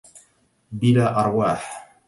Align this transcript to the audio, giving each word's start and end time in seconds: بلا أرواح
بلا 0.71 1.19
أرواح 1.19 1.91